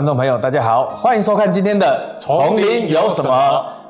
[0.00, 3.30] 观众朋友，大家好，欢迎收看今天的《丛林有什么》。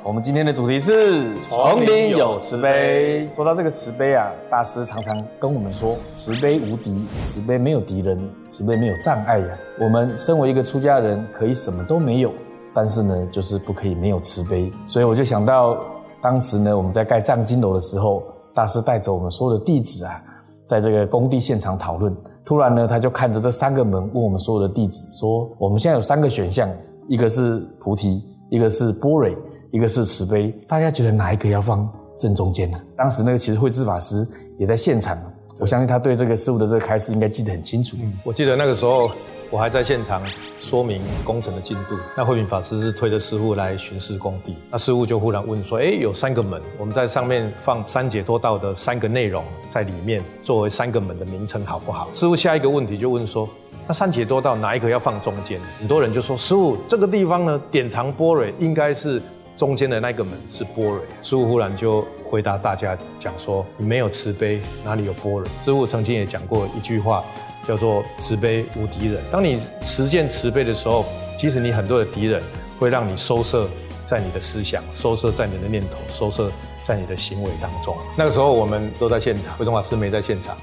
[0.02, 3.30] 我们今天的主题是“丛林有慈悲”。
[3.36, 9.46] 说到这个慈悲啊，大师常常跟我们说：“慈悲无敌，慈悲没有敌人，慈悲没有障碍呀。”
[9.80, 12.32] 我们身为一个出家人，可以什么都没有，
[12.74, 14.68] 但是呢，就是不可以没有慈悲。
[14.88, 15.78] 所以我就想到，
[16.20, 18.20] 当时呢，我们在盖藏经楼的时候，
[18.52, 20.20] 大师带着我们所有的弟子啊，
[20.66, 22.12] 在这个工地现场讨论。
[22.44, 26.68] 突然呢，他就看着这三个门，问我们所有的弟子说：“我们现在有三个选项，
[27.08, 29.36] 一个是菩提，一个是波蕊，
[29.70, 30.50] 一个是慈悲。
[30.66, 34.26] 大家觉得哪一个要放正中间呢？”当时那个其实慧智法师
[34.56, 35.16] 也在现场，
[35.58, 37.96] 我相信他对这个师傅的这个开示应该记得很清楚。
[38.24, 39.10] 我记得那个时候。
[39.50, 40.22] 我还在现场
[40.62, 41.96] 说明工程的进度。
[42.16, 44.54] 那慧敏法师是推着师傅来巡视工地。
[44.70, 53.48] 那师傅就忽然问说：“哎，有三个门，我们在上面放三解脱道的三个内容在里面，作为三个门的名称好不好？”师傅下一个问题就问说
[53.88, 59.20] ：“那三解脱道哪一个要放中间？”很多人就说：“师傅，这个地方呢，典藏般若应该是
[59.56, 67.24] 中间的那个门是般若。”师傅忽然就回答大家讲说：“你没有慈悲，哪里有般若？”师傅曾经也讲过一句话。
[67.70, 69.22] 叫做慈悲无敌人。
[69.30, 71.04] 当你实践慈悲的时候，
[71.38, 72.42] 即使你很多的敌人
[72.80, 73.70] 会让你收摄
[74.04, 76.50] 在你的思想，收摄在你的念头，收摄
[76.82, 77.96] 在你的行为当中。
[78.18, 80.56] 那个时候我们都在现场，慧中法师没在现场。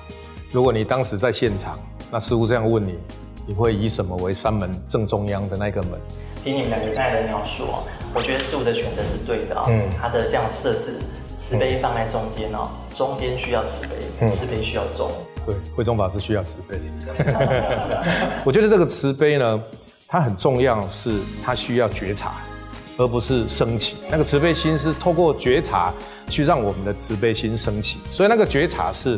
[0.51, 1.79] 如果你当时在现场，
[2.11, 2.95] 那师傅这样问你，
[3.47, 5.91] 你会以什么为三门正中央的那个门？
[6.43, 9.63] 听你们两个在的描述哦，我觉得师傅的选择是对的啊。
[9.69, 10.95] 嗯，他的这样设置，
[11.37, 15.09] 慈悲放在中间哦，中间需要慈悲，慈悲需要中。
[15.47, 16.77] 对，慧中法师需要慈悲。
[18.43, 19.63] 我觉得这个慈悲呢，
[20.05, 22.33] 它很重要，是它需要觉察，
[22.97, 23.95] 而不是升起。
[24.11, 25.93] 那个慈悲心是透过觉察
[26.29, 27.99] 去让我们的慈悲心升起。
[28.11, 29.17] 所以那个觉察是，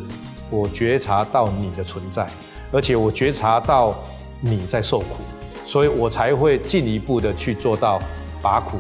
[0.52, 2.28] 我觉察到你的存在，
[2.72, 4.00] 而且我觉察到
[4.40, 5.08] 你在受苦，
[5.66, 8.00] 所以我才会进一步的去做到
[8.40, 8.78] 拔苦。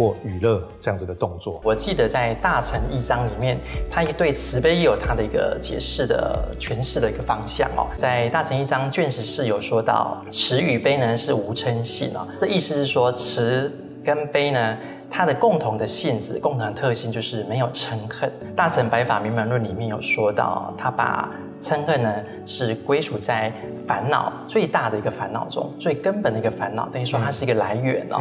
[0.00, 3.58] 或娱乐这样子的动作，我记得在大乘一章里面，
[3.90, 7.86] 他也对慈悲也有他的一个解释的诠释的一个方向哦。
[7.94, 13.70] 在大乘一章卷十四有说到，慈与悲呢是无嗔性哦，这意思是说慈
[14.02, 14.74] 跟悲呢，
[15.10, 18.32] 它的共同的性质、共同的特性就是没有嗔恨。
[18.56, 21.30] 大乘白法明门论里面有说到，他把
[21.60, 22.10] 嗔恨呢
[22.46, 23.52] 是归属在
[23.86, 28.18] 烦恼最大的一个烦恼中，最根本的一个烦恼，等于说它是一个来源哦。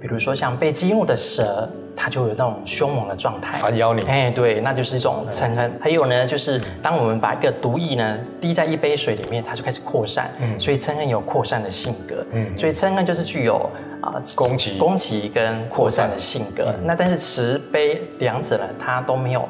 [0.00, 4.02] 比如说像被激怒的蛇，它就有那种凶猛的状态，反咬你。
[4.02, 5.72] 哎，对，那就是一种嗔恨。
[5.80, 10.30] 还有呢，就是当我们把一个毒液呢滴在一杯水里面，它就开始扩散。
[10.40, 12.24] 嗯，所以嗔恨有扩散的性格。
[12.32, 13.70] 嗯，所以嗔恨就是具有
[14.02, 16.74] 啊攻击、攻击跟扩散的性格。
[16.84, 19.48] 那但是慈悲两者呢，它都没有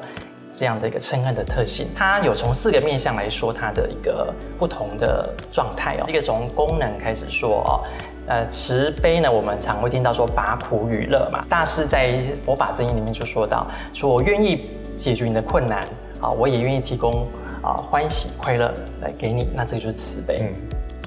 [0.53, 1.89] 这样的一个嗔恨的特性。
[1.95, 6.07] 它有从四个面向来说它的一个不同的状态哦。
[6.09, 7.83] 一个从功能开始说哦。
[8.29, 11.45] 呃，慈悲呢，我们常会听到说拔苦与乐嘛。
[11.49, 15.79] 大师在佛法真义里面就说到，说我愿意解决你的困难
[16.21, 17.29] 啊，我也愿意提供
[17.63, 20.39] 啊欢喜快乐来给你，那这就是慈悲。
[20.41, 20.49] 嗯，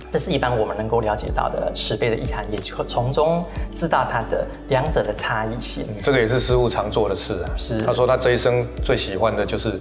[0.09, 5.85] 这是一般我们能够了解到的慈悲的意涵，也就从中知道它的两者的差异性。
[6.01, 7.51] 这个也是师傅常做的事啊。
[7.57, 9.77] 是，他说他这一生最喜欢的就是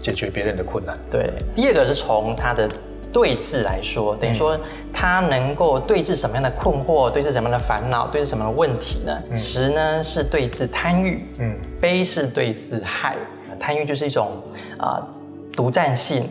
[0.00, 0.96] 解决别人的困难。
[1.10, 2.66] 对，第二个是从他的。
[3.12, 4.58] 对峙来说，等于说
[4.92, 9.18] 他能够对峙什么样的困惑，对峙什么样的烦恼，对峙什么样的问题呢？
[9.34, 13.16] 慈呢是对峙贪欲，嗯，悲是对峙害。
[13.58, 14.42] 贪欲就是一种
[14.78, 15.02] 啊
[15.52, 16.28] 独占性，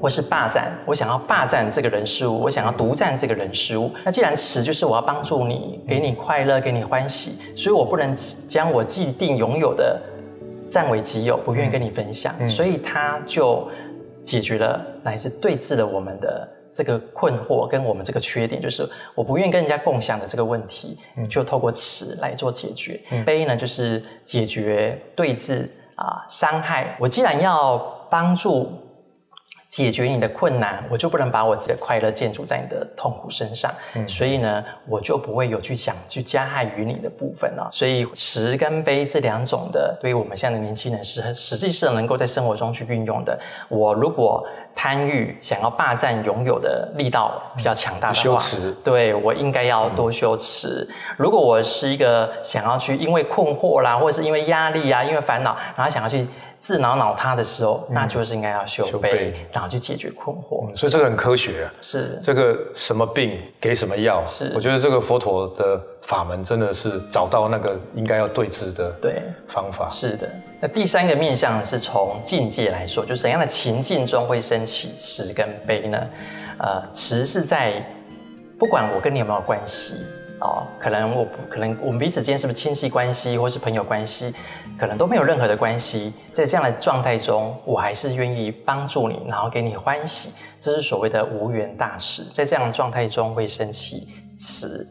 [0.00, 0.72] 或是霸占。
[0.86, 3.92] 我想要霸占这个人事物，我想要独占这个人事物。
[4.04, 8.14] 那既然慈就是我要帮助你，给你快乐，给你欢喜，所以我不能
[8.48, 10.00] 将我既定拥有的
[10.66, 13.68] 占为己有，不愿意跟你分享，所以他就。
[14.24, 20.98] 解决了乃至对峙了我们的这个困惑跟我们这个缺点，就是我不愿意跟人家共享的这个问题，
[21.28, 23.00] 就透过词来做解决。
[23.24, 26.96] 悲呢，就是解决对峙啊伤害。
[27.00, 27.78] 我既然要
[28.10, 28.89] 帮助。
[29.70, 33.72] 解决你的困难，我就不能把我自己的快乐建筑在你的痛苦身上，
[34.06, 37.70] 所以呢，我就不会有去想去加害于你的部分了。
[37.72, 43.38] 所以慈跟悲这两种的，对于我们现在的年轻人是实际是能够在生活中去运用的。
[43.68, 44.44] 我如果
[44.74, 48.42] 贪欲想要霸占拥有的力道比较强大的话，
[48.84, 50.88] 对我应该要多修持。
[51.16, 56.26] 如果我是一个想要去因为困惑啦，或者是因为压力啊，因为烦恼，然后想要去。
[56.60, 60.76] 自恼恼他的时候，那就是应该要修悲，然后去解决困惑。
[60.76, 61.72] 所以这个很科学啊。
[61.80, 64.22] 是这个什么病给什么药？
[64.26, 69.88] 是我觉得这个佛陀的法门真的是找到那个应该要对治的对方法。
[69.90, 70.28] 是的。
[70.60, 75.98] 那第三个面向是从境界来说，就怎样的情境中会升起慈跟悲呢？
[76.58, 77.82] 呃，慈是在
[78.58, 79.94] 不管我跟你有没有关系。
[80.42, 84.34] 哦，可能我可能我们彼此间是不是亲戚关系，或是朋友关系，
[84.78, 86.14] 可能都没有任何的关系。
[86.32, 92.24] 在这样的状态中，我还是愿意帮助你，然后给你欢喜，这是所谓的无缘大事。
[92.32, 94.08] 在这样的状态中会升起
[94.38, 94.88] 慈。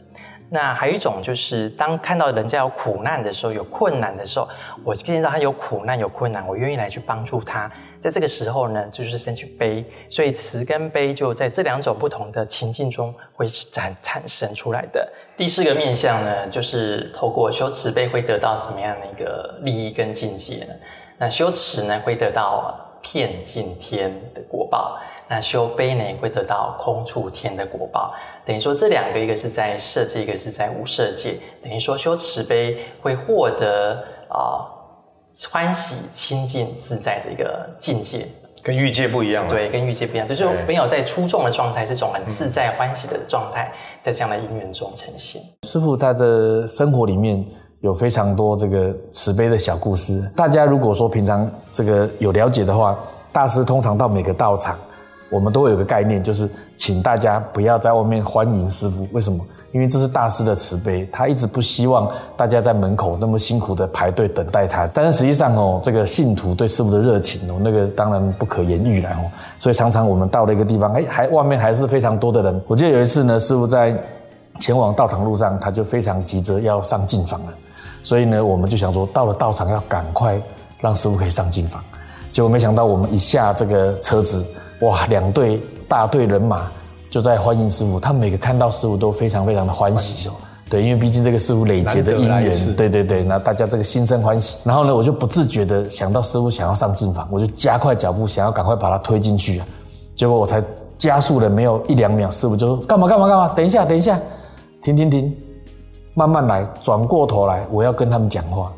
[0.51, 4.47] 那还有一种就是，当看到人家有苦难的时候，有困难的时候，
[4.83, 7.71] 我见到他有苦难有困难，我愿意来去帮助他。
[7.99, 15.07] 在这个时候呢，就是生起悲，所以慈跟悲就在这两种不同的情境中会产产生出来的。
[15.37, 20.73] 第四个面向呢，就是透过修慈悲会得到什么样的一个利益跟境界呢？
[21.17, 24.97] 那修慈呢会得到片尽天的果报，
[25.27, 28.13] 那修悲呢会得到空处天的果报。
[28.49, 31.35] 等于说这两个，一个是在色界，一个是在无色界。
[31.61, 34.65] 等于说修慈悲会获得啊。
[35.51, 38.27] 欢喜、清净、自在的一个境界，
[38.63, 39.47] 跟欲界不一样。
[39.47, 40.27] 对，跟欲界不一样。
[40.27, 45.39] 就是没有在出众的状态，这种很自在、欢喜的状态，在这样的因缘中呈现。
[45.67, 47.45] 师傅在这生活里面
[47.81, 50.19] 有非常多这个慈悲的小故事。
[50.35, 52.97] 大家如果说平常这个有了解的话，
[53.31, 54.77] 大师通常到每个道场，
[55.29, 56.49] 我们都会有个概念，就是
[56.79, 59.05] 请大家不要在外面欢迎师傅。
[59.11, 59.45] 为什么？
[59.73, 64.87] 因为这是大师的慈悲，他一直不希望大家在门口那么辛苦的排队等待他。
[64.93, 69.29] 但是实际上哦，这个信徒对师傅的热情哦，那个当然不可言喻了哦。
[69.59, 72.61] 所以常常我们到了一个地方，哎，还外面还是非常多的人。
[72.65, 73.93] 我记得有一次呢，师傅在
[74.61, 77.53] 前往道场路上，他就非常急着要上进房了。
[78.01, 80.41] 所以呢，我们就想说，到了道场要赶快
[80.79, 81.83] 让师傅可以上进房。
[82.31, 84.45] 结果没想到，我们一下这个车子，
[84.79, 86.61] 哇，两队大队人马。
[87.09, 90.33] 就在欢迎师傅，他每个看到师傅都非常非常的欢喜哦。
[90.69, 94.59] 对，因为毕竟这个师傅累劫的因缘，对对对，那大家这个心生欢喜。
[94.63, 99.65] 然后呢，我就不自觉的想到师傅想要上进房，我就加快脚步，想要赶快把他推进去啊。
[100.15, 100.63] 结果我才
[100.99, 104.19] 加速了没有一两秒，师傅就说干嘛干嘛干嘛，等一下等一下，
[104.83, 105.35] 停停停，
[106.13, 108.71] 慢慢来，转过头来，我要跟他们讲话。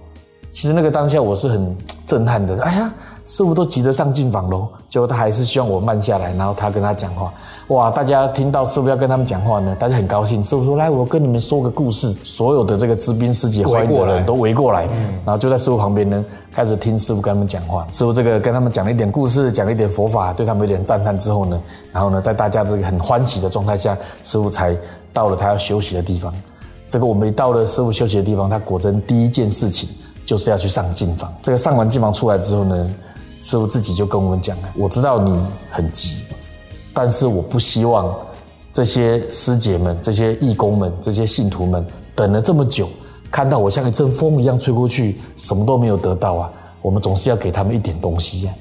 [0.49, 1.75] 其实那个当下我是很
[2.07, 2.89] 震撼的，哎呀。
[3.27, 7.33] 师傅都急着上进房喽，结果他还是希望我慢下来，然后他跟他讲话。
[7.67, 10.43] 哇，大家听到师傅要跟他们讲话呢，大家很高兴。
[10.43, 14.83] 师傅说：“来，我跟你们说个故事。”所有的这个知兵师姐欢迎的人都围过来，
[15.25, 16.21] 然后就在师傅旁边呢，
[16.51, 17.87] 开始听师傅跟他们讲话。
[17.93, 21.57] 师傅这个跟他们讲了一点故事，讲了一点佛法，对他们有点赞叹之后呢，
[21.93, 24.75] 然后呢，在大家这个很欢喜的状态下，师傅才
[25.13, 26.33] 到了他要休息的地方。
[26.89, 29.87] 这个我们一到了师傅休息的地方，他果真第一件事情
[30.25, 31.33] 就是要去上进房。
[31.41, 32.89] 这个上完进房出来之后呢？
[33.41, 35.37] 师傅自己就跟我们讲，我知道你
[35.69, 36.23] 很急，
[36.93, 38.15] 但是我不希望
[38.71, 41.85] 这些师姐们、这些义工们、这些信徒们
[42.15, 42.87] 等了这么久，
[43.31, 46.51] 看到我像一阵风一样吹过去，什么都没有得到啊！
[46.81, 48.53] 我们总是要给他们一点东西呀。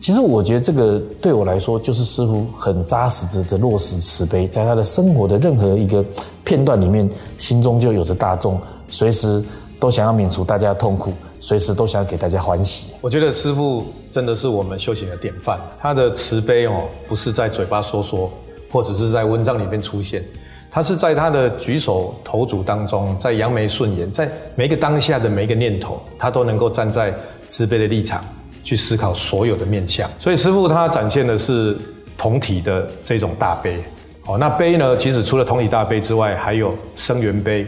[0.00, 6.04] 其实我觉得这个对我来说，就是师傅很扎实的在落实慈悲，在他的生活的任何一个
[6.42, 7.08] 片段里面，
[7.38, 9.44] 心中就有着大众，随时
[9.78, 11.12] 都想要免除大家的痛苦。
[11.42, 12.92] 随时都想给大家欢喜。
[13.00, 15.60] 我觉得师傅真的是我们修行的典范。
[15.80, 18.32] 他的慈悲哦，不是在嘴巴说说，
[18.70, 20.24] 或者是在文章里面出现，
[20.70, 27.12] 他是在他的举手投足当中，在扬眉顺眼，在每一个当下的每一个念头，他都能够站在
[27.48, 28.24] 慈悲的立场
[28.62, 30.08] 去思考所有的面相。
[30.20, 31.76] 所以师傅他展现的是
[32.16, 33.82] 同体的这种大悲。
[34.26, 37.66] 哦，那悲呢，其实除了同体大悲之外，还有生缘悲。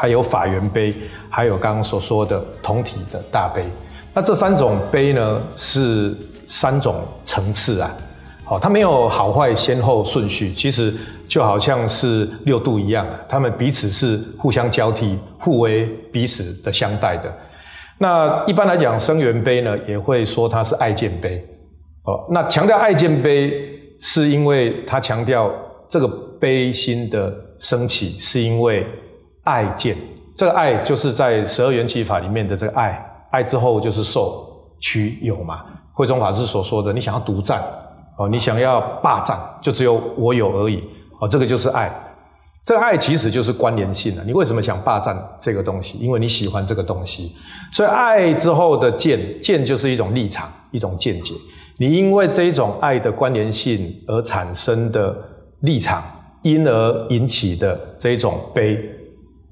[0.00, 0.94] 还有法源悲，
[1.28, 3.64] 还有刚刚所说的同体的大悲。
[4.14, 7.90] 那这三种悲呢，是三种层次啊。
[8.44, 10.94] 好，它没有好坏先后顺序，其实
[11.26, 17.28] 就好像是六度一样，他们彼此是互相交替、互为彼此的相待的。
[17.98, 21.44] 那一般来讲，生缘悲呢，也会说它是爱见悲。
[22.04, 23.52] 哦，那强调爱见悲，
[24.00, 25.52] 是因为它强调
[25.88, 26.06] 这个
[26.40, 28.86] 悲心的升起，是因为。
[29.48, 29.96] 爱见，
[30.36, 34.46] 这个爱就是在十二缘起法里面的这个爱，爱之后就是受
[34.78, 35.64] 取有嘛。
[35.94, 37.62] 慧中法师所说的，你想要独占
[38.18, 40.84] 哦，你想要霸占，就只有我有而已
[41.18, 41.90] 哦，这个就是爱。
[42.64, 44.22] 这个爱其实就是关联性的。
[44.22, 45.96] 你为什么想霸占这个东西？
[45.96, 47.32] 因为你喜欢这个东西。
[47.72, 51.32] 所以爱之后的见，见就是一种立场，一种见解。
[51.78, 55.16] 你因为这一种爱的关联性而产生的
[55.62, 56.02] 立场，
[56.42, 58.78] 因而引起的这一种悲。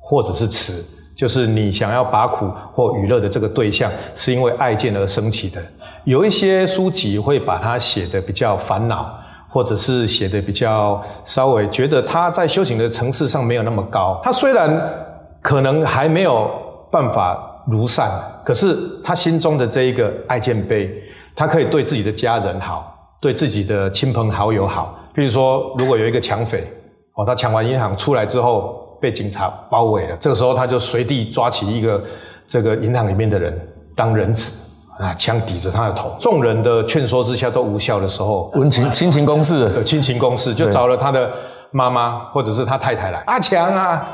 [0.08, 0.84] 或者是慈，
[1.16, 5.60] 就是你想要把苦或娱乐的这个对象，是因为爱见而升起的。
[6.04, 9.12] 有一些书籍会把它写的比较烦恼，
[9.48, 14.20] 或者是写的比较稍微觉得他在修行的层次上没有那么高。
[14.22, 14.80] 他虽然
[15.42, 16.48] 可能还没有
[16.92, 18.08] 办法如善，
[18.44, 20.88] 可是他心中的这一个爱见悲，
[21.34, 24.96] 他可以对自己的家人好，对自己的亲朋好友好。
[25.12, 26.64] 比如说，如果有一个抢匪。
[27.18, 32.02] 哦，他抢完银行出来之后被警察包围了，这个时候他就随地抓起一个
[32.46, 34.52] 这个银行里面的人当人质。
[34.98, 35.12] 啊！
[35.12, 41.30] 枪抵着他的头，众人的劝说之下都无效的时候，温情亲情攻势，亲情攻势就找了他的
[41.70, 43.22] 妈妈或者是他太太来。
[43.26, 44.08] 阿强啊，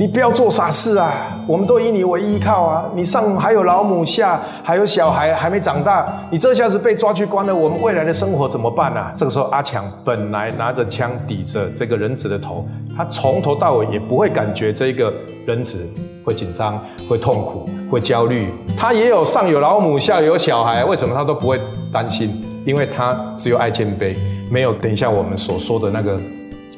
[0.00, 1.38] 你不要做傻事啊！
[1.46, 2.86] 我们都以你为依靠啊！
[2.94, 9.12] 你上还有老母，下还有小孩还没长大，你这下子被抓去关了，我们未来的生活怎么办啊？
[9.14, 12.66] 这个时候，阿强本来拿着枪抵着这个人质的头，
[12.96, 15.12] 他从头到尾也不会感觉这个
[15.46, 15.86] 人质。
[16.24, 18.48] 会紧张，会痛苦，会焦虑。
[18.78, 21.60] 他也有上有老母，下有小孩，为什么他都不会
[21.92, 22.42] 担心？
[22.64, 24.14] 因为他只有爱谦卑，
[24.50, 26.18] 没有等一下我们所说的那个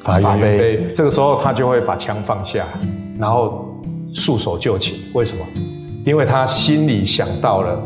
[0.01, 0.91] 法源杯。
[0.93, 2.65] 这个时候他就会把枪放下，
[3.19, 3.65] 然后
[4.13, 4.97] 束手就擒。
[5.13, 5.45] 为什么？
[6.05, 7.81] 因为他心里想到了，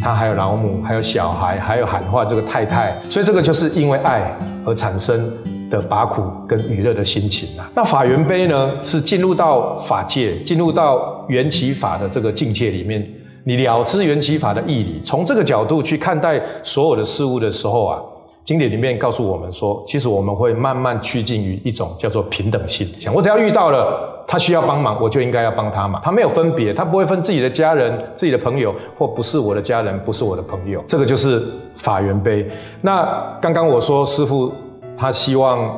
[0.00, 5.30] 他还有老母，还有小孩，还有喊话这个太太，所以这个就是因为爱而产生。
[5.72, 13.02] 的拔苦跟娱乐的心情啊，那法缘杯呢，是进入到法界，进入到缘起法的这个境界里面，
[13.44, 17.98] 你了知缘起法的义理，从这个角度去看待所有的事物的时候啊，
[18.44, 22.86] 经典里面告诉我们说，其实我们会慢慢趋近于一种叫做平等性。
[23.00, 31.42] 想我只要遇到了他需要帮忙，我就应该要帮他嘛，他没有分别，他不会分自己的家人、自己的朋友或不是我的家人，不是我的朋友，这个就是
[31.76, 32.48] 法缘碑。
[32.80, 34.52] 那刚刚我说师傅。
[34.94, 35.76] 他希望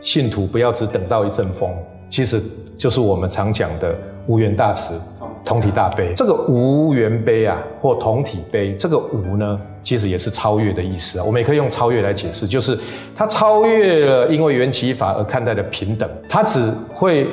[0.00, 1.70] 信徒不要只等到一阵风，
[2.10, 2.42] 其实
[2.76, 3.94] 就是我们常讲的
[4.26, 5.00] 无缘大慈、
[5.44, 6.12] 同体大悲。
[6.14, 11.24] 这个无缘悲啊，或同体悲，这个无呢，其实也是超越的意思啊。
[11.24, 12.76] 我们也可以用超越来解释，就是
[13.14, 17.28] 他超越了因为缘起法而看待的平等，他只会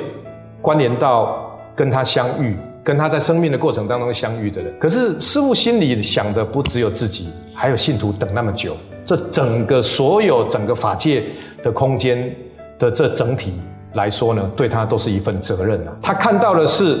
[0.62, 4.72] 关联到跟他相遇、跟他在生命的过程当中相遇的人。
[4.78, 8.76] 可是师父心里想的不只有自己，还有信徒等那么久。
[9.04, 11.24] 这整个所有整个法界
[11.60, 12.32] 的空间
[12.78, 13.52] 的这整体
[13.94, 15.96] 来说呢，对他都是一份责任啊。
[16.00, 16.96] 他看到的是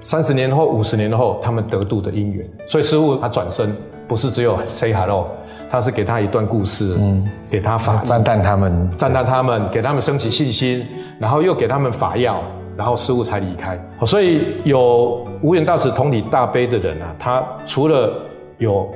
[0.00, 3.76] 三十年后、五十年后他们得度的因缘，所以师傅他转身
[4.08, 5.28] 不是只有 say hello，
[5.70, 10.84] 他是给他一段故事，嗯，给他法赞叹他们，赞叹他们，给他们升起信心，
[11.20, 12.42] 然后又给他们法药，
[12.76, 13.78] 然后师傅才离开。
[14.06, 18.12] 所以有无缘大慈、同体大悲的人啊，他除了
[18.56, 18.88] 有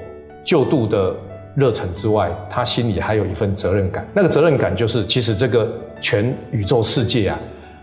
[0.43, 1.15] 救度的。
[1.55, 4.09] 热忱之外，他心里还有一份责任感。
[4.15, 7.39] 那个责任感就是，其实这个全宇宙世界啊，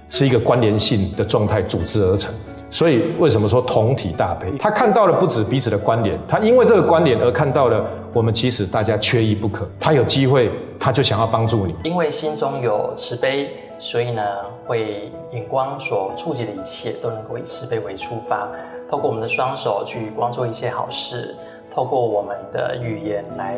[0.08, 2.34] 是一个关联性的状态组织而成。
[2.72, 4.52] 所以，为什么说同体大悲？
[4.60, 7.84] 他看到了不止彼此的关联，他因为这个关联而看到了
[8.14, 9.68] 我们其实大家缺一不可。
[9.80, 11.76] 他有机会，他就想要帮助你。
[11.84, 13.50] 因为心中有慈悲，
[13.80, 14.24] 所以呢，
[14.68, 18.48] 会眼光所触及的一切都能够以慈悲为出发，
[18.88, 21.36] 透过我们的双手去光做一些好事。
[21.72, 23.56] 透过我们的语言来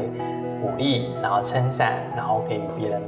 [0.62, 3.02] 鼓励，然后称赞，然后给予别人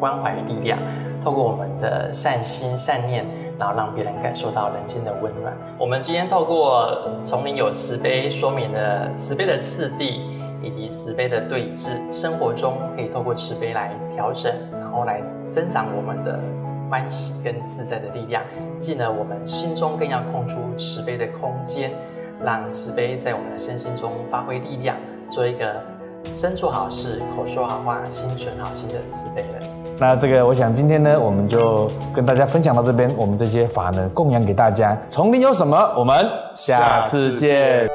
[0.00, 0.78] 关怀力量。
[1.22, 3.26] 透过我们的善心善念，
[3.60, 5.54] 然后让别人感受到人间的温暖。
[5.78, 10.22] 我们今天透过丛林有慈悲，说明了慈悲的次第
[10.62, 11.90] 以及慈悲的对峙。
[12.10, 16.40] 生活中可以透过慈悲来调整，然后来增长我们的
[16.90, 18.42] 欢喜跟自在的力量。
[18.78, 21.92] 进而我们心中更要空出慈悲的空间。
[22.42, 24.96] 让慈悲在我们的身心中发挥力量，
[25.28, 25.78] 做一个
[26.32, 29.89] 身做好事、口说好话、心存好心的慈悲人。
[30.00, 34.96] 那这个，我想今天呢，我们就跟大家分享到这边，我们这些法呢，供养给大家。
[35.10, 35.78] 丛林有什么？
[35.94, 37.86] 我们下次见。